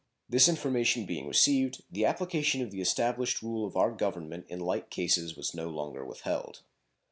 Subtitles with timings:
[0.27, 4.89] This information being received, the application of the established rule of our Government in like
[4.89, 6.63] cases was no longer withheld.